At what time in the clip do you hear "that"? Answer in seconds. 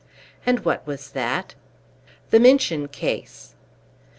1.11-1.53